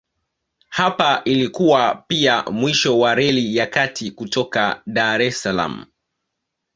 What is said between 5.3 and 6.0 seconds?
Salaam.